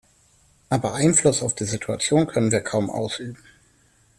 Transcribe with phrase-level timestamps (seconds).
[0.69, 3.37] Aber Einfluss auf die Situation können wir kaum ausüben.